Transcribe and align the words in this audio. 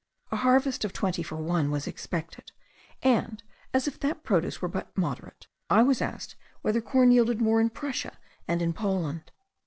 A 0.31 0.37
harvest 0.37 0.83
of 0.83 0.93
twenty 0.93 1.21
for 1.21 1.35
one 1.35 1.69
was 1.69 1.85
expected; 1.85 2.51
and, 3.03 3.43
as 3.71 3.87
if 3.87 3.99
that 3.99 4.23
produce 4.23 4.59
were 4.59 4.67
but 4.67 4.97
moderate, 4.97 5.45
I 5.69 5.83
was 5.83 6.01
asked 6.01 6.35
whether 6.63 6.81
corn 6.81 7.11
yielded 7.11 7.39
more 7.39 7.61
in 7.61 7.69
Prussia 7.69 8.17
and 8.47 8.63
in 8.63 8.73
Poland. 8.73 9.31